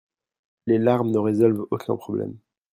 [0.65, 2.35] Les larmes ne résolvent aucun problème.